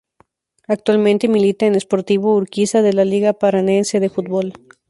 Actualmente 0.67 1.27
milita 1.27 1.67
en 1.67 1.75
Sportivo 1.79 2.35
Urquiza 2.35 2.81
de 2.81 2.91
la 2.91 3.05
Liga 3.05 3.33
Paranaense 3.33 3.99
de 3.99 4.09
Fútbol. 4.09 4.53